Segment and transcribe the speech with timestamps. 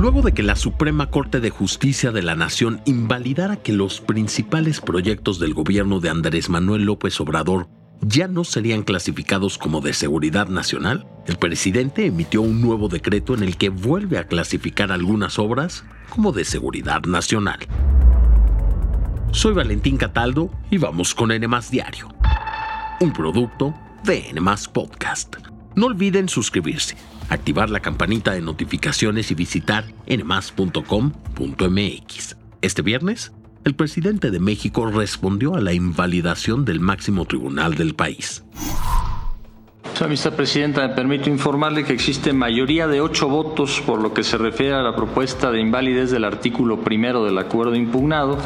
[0.00, 4.80] Luego de que la Suprema Corte de Justicia de la Nación invalidara que los principales
[4.80, 7.68] proyectos del gobierno de Andrés Manuel López Obrador
[8.00, 13.42] ya no serían clasificados como de seguridad nacional, el presidente emitió un nuevo decreto en
[13.42, 17.58] el que vuelve a clasificar algunas obras como de seguridad nacional.
[19.32, 22.08] Soy Valentín Cataldo y vamos con N Diario,
[23.00, 24.40] un producto de N
[24.72, 25.36] Podcast.
[25.74, 26.96] No olviden suscribirse,
[27.28, 30.76] activar la campanita de notificaciones y visitar nmas.com.mx.
[32.62, 38.42] Este viernes el presidente de México respondió a la invalidación del máximo tribunal del país.
[39.94, 44.38] Señora Presidenta, me permito informarle que existe mayoría de ocho votos por lo que se
[44.38, 48.38] refiere a la propuesta de invalidez del artículo primero del acuerdo impugnado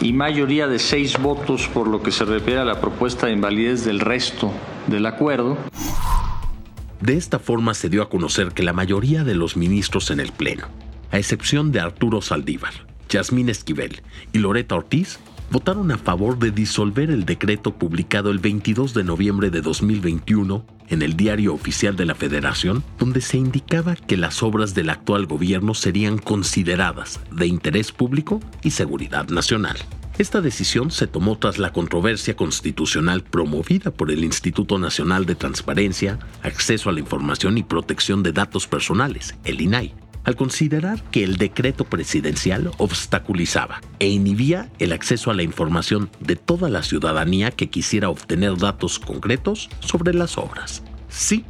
[0.00, 3.84] y mayoría de seis votos por lo que se refiere a la propuesta de invalidez
[3.84, 4.50] del resto
[4.88, 5.56] del acuerdo.
[7.00, 10.32] De esta forma se dio a conocer que la mayoría de los ministros en el
[10.32, 10.66] Pleno,
[11.10, 12.72] a excepción de Arturo Saldívar,
[13.08, 15.18] Yasmín Esquivel y Loreta Ortiz
[15.50, 21.02] votaron a favor de disolver el decreto publicado el 22 de noviembre de 2021 en
[21.02, 25.74] el Diario Oficial de la Federación, donde se indicaba que las obras del actual gobierno
[25.74, 29.76] serían consideradas de interés público y seguridad nacional.
[30.18, 36.18] Esta decisión se tomó tras la controversia constitucional promovida por el Instituto Nacional de Transparencia,
[36.42, 41.36] Acceso a la Información y Protección de Datos Personales, el INAI, al considerar que el
[41.36, 47.68] decreto presidencial obstaculizaba e inhibía el acceso a la información de toda la ciudadanía que
[47.68, 50.82] quisiera obtener datos concretos sobre las obras.
[51.10, 51.44] Sí,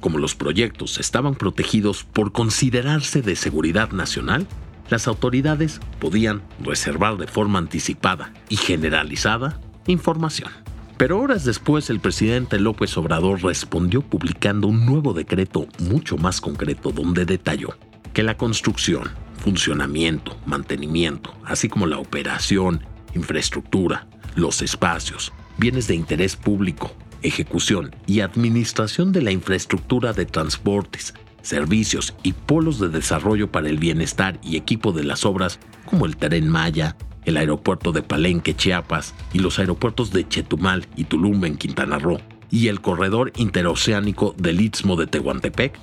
[0.00, 4.46] como los proyectos estaban protegidos por considerarse de seguridad nacional,
[4.90, 10.50] las autoridades podían reservar de forma anticipada y generalizada información.
[10.98, 16.90] Pero horas después el presidente López Obrador respondió publicando un nuevo decreto mucho más concreto
[16.92, 17.74] donde detalló
[18.12, 19.04] que la construcción,
[19.38, 28.20] funcionamiento, mantenimiento, así como la operación, infraestructura, los espacios, bienes de interés público, ejecución y
[28.20, 34.56] administración de la infraestructura de transportes, servicios y polos de desarrollo para el bienestar y
[34.56, 39.58] equipo de las obras como el Tren Maya, el aeropuerto de Palenque, Chiapas y los
[39.58, 42.20] aeropuertos de Chetumal y Tulum en Quintana Roo
[42.50, 45.78] y el corredor interoceánico del Istmo de Tehuantepec,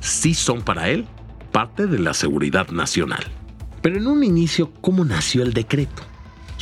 [0.00, 1.06] sí son para él
[1.50, 3.24] parte de la seguridad nacional.
[3.82, 6.02] Pero en un inicio, ¿cómo nació el decreto?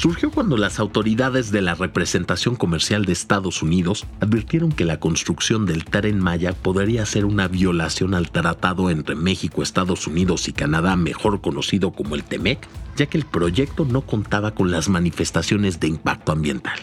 [0.00, 5.66] Surgió cuando las autoridades de la representación comercial de Estados Unidos advirtieron que la construcción
[5.66, 10.96] del tren Maya podría ser una violación al tratado entre México, Estados Unidos y Canadá,
[10.96, 12.66] mejor conocido como el TEMEC,
[12.96, 16.78] ya que el proyecto no contaba con las manifestaciones de impacto ambiental.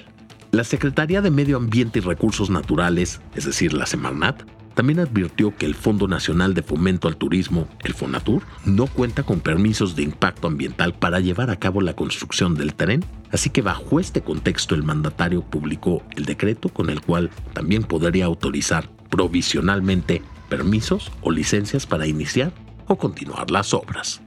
[0.52, 4.44] La Secretaría de Medio Ambiente y Recursos Naturales, es decir, la Semarnat,
[4.78, 9.40] también advirtió que el Fondo Nacional de Fomento al Turismo, el FONATUR, no cuenta con
[9.40, 14.00] permisos de impacto ambiental para llevar a cabo la construcción del tren, así que bajo
[14.00, 21.12] este contexto el mandatario publicó el decreto con el cual también podría autorizar provisionalmente permisos
[21.22, 22.54] o licencias para iniciar
[22.86, 24.22] o continuar las obras.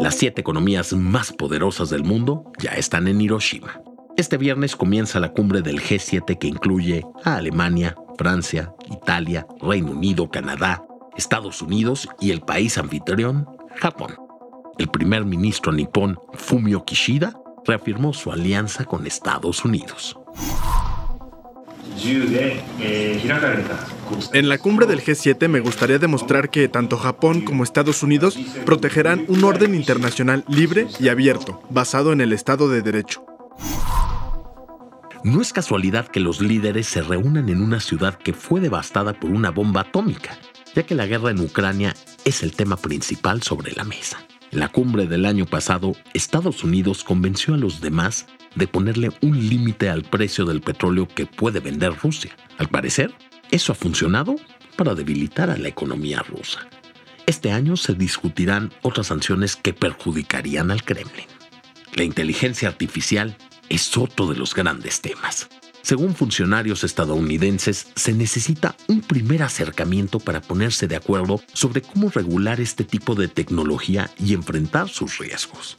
[0.00, 3.80] Las siete economías más poderosas del mundo ya están en Hiroshima.
[4.18, 10.28] Este viernes comienza la cumbre del G7 que incluye a Alemania, Francia, Italia, Reino Unido,
[10.28, 10.84] Canadá,
[11.16, 13.46] Estados Unidos y el país anfitrión,
[13.76, 14.16] Japón.
[14.76, 20.18] El primer ministro nipón, Fumio Kishida, reafirmó su alianza con Estados Unidos.
[24.32, 28.36] En la cumbre del G7 me gustaría demostrar que tanto Japón como Estados Unidos
[28.66, 33.24] protegerán un orden internacional libre y abierto, basado en el Estado de Derecho.
[35.24, 39.30] No es casualidad que los líderes se reúnan en una ciudad que fue devastada por
[39.30, 40.38] una bomba atómica,
[40.74, 44.24] ya que la guerra en Ucrania es el tema principal sobre la mesa.
[44.52, 49.48] En la cumbre del año pasado, Estados Unidos convenció a los demás de ponerle un
[49.48, 52.34] límite al precio del petróleo que puede vender Rusia.
[52.56, 53.12] Al parecer,
[53.50, 54.36] eso ha funcionado
[54.76, 56.60] para debilitar a la economía rusa.
[57.26, 61.26] Este año se discutirán otras sanciones que perjudicarían al Kremlin.
[61.94, 63.36] La inteligencia artificial
[63.68, 65.48] es otro de los grandes temas.
[65.82, 72.60] Según funcionarios estadounidenses, se necesita un primer acercamiento para ponerse de acuerdo sobre cómo regular
[72.60, 75.76] este tipo de tecnología y enfrentar sus riesgos.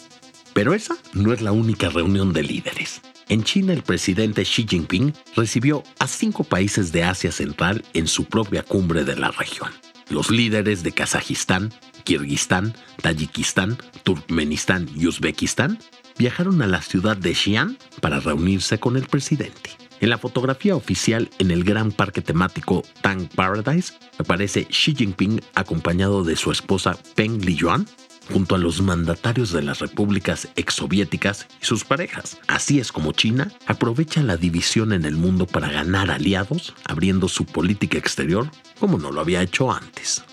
[0.54, 3.02] Pero esa no es la única reunión de líderes.
[3.28, 8.26] En China, el presidente Xi Jinping recibió a cinco países de Asia Central en su
[8.26, 9.70] propia cumbre de la región.
[10.10, 11.72] Los líderes de Kazajistán,
[12.04, 15.78] Kirguistán, Tayikistán, Turkmenistán y Uzbekistán
[16.20, 19.72] viajaron a la ciudad de Xi'an para reunirse con el presidente.
[20.02, 26.24] En la fotografía oficial en el gran parque temático Tang Paradise aparece Xi Jinping acompañado
[26.24, 27.88] de su esposa Peng Liyuan
[28.32, 32.38] junto a los mandatarios de las repúblicas exsoviéticas y sus parejas.
[32.48, 37.46] Así es como China aprovecha la división en el mundo para ganar aliados, abriendo su
[37.46, 40.24] política exterior como no lo había hecho antes.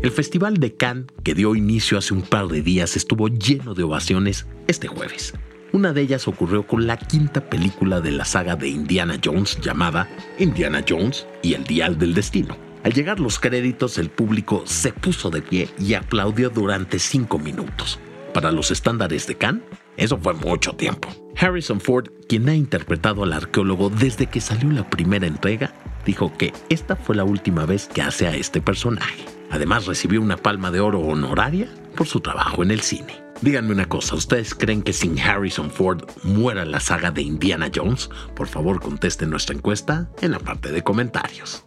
[0.00, 3.82] El Festival de Cannes, que dio inicio hace un par de días, estuvo lleno de
[3.82, 5.34] ovaciones este jueves.
[5.72, 10.08] Una de ellas ocurrió con la quinta película de la saga de Indiana Jones llamada
[10.38, 12.56] Indiana Jones y el Dial del Destino.
[12.84, 17.98] Al llegar los créditos, el público se puso de pie y aplaudió durante cinco minutos.
[18.32, 19.64] Para los estándares de Cannes,
[19.96, 21.08] eso fue mucho tiempo.
[21.36, 25.74] Harrison Ford, quien ha interpretado al arqueólogo desde que salió la primera entrega,
[26.06, 29.37] dijo que esta fue la última vez que hace a este personaje.
[29.50, 33.22] Además recibió una palma de oro honoraria por su trabajo en el cine.
[33.40, 38.10] Díganme una cosa, ¿ustedes creen que sin Harrison Ford muera la saga de Indiana Jones?
[38.34, 41.64] Por favor contesten nuestra encuesta en la parte de comentarios.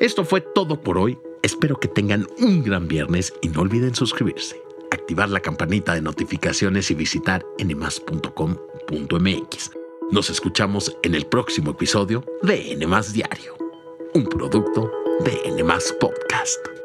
[0.00, 1.18] Esto fue todo por hoy.
[1.42, 4.62] Espero que tengan un gran viernes y no olviden suscribirse,
[4.92, 8.50] activar la campanita de notificaciones y visitar nmas.com.mx.
[10.10, 13.56] Nos escuchamos en el próximo episodio de NMAS Diario,
[14.14, 14.90] un producto
[15.24, 16.77] de NMAS Podcast.